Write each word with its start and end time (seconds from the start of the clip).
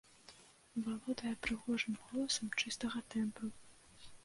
Валодае 0.85 1.33
прыгожым 1.43 1.93
голасам 2.07 2.47
чыстага 2.63 2.99
тэмбру. 3.15 3.55